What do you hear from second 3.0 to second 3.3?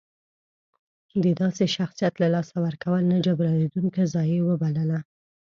نه